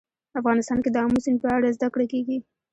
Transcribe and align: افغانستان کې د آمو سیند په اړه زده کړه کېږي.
افغانستان 0.39 0.79
کې 0.83 0.89
د 0.91 0.97
آمو 1.03 1.23
سیند 1.25 1.39
په 1.43 1.49
اړه 1.55 1.73
زده 1.75 1.87
کړه 1.93 2.05
کېږي. 2.11 2.37